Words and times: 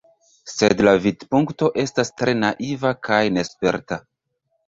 Sed 0.51 0.79
la 0.87 0.93
vidpunkto 1.01 1.69
estas 1.83 2.11
tre 2.21 2.35
naiva 2.45 2.93
kaj 3.09 3.21
nesperta. 3.39 4.01